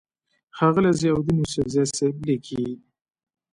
[0.57, 2.63] ښاغلے ضياءالدين يوسفزۍ صېب ليکي: